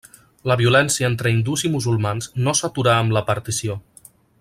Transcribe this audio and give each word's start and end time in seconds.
La 0.51 0.55
violència 0.61 1.09
entre 1.11 1.33
hindús 1.35 1.65
i 1.69 1.71
musulmans 1.75 2.31
no 2.49 2.57
s'aturà 2.61 2.99
amb 3.03 3.19
la 3.19 3.27
partició. 3.33 3.81